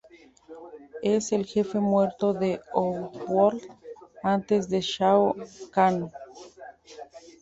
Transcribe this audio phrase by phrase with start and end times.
[1.03, 3.61] Es el jefe muerto del Outworld,
[4.23, 5.35] antes de Shao
[5.71, 6.11] Kahn.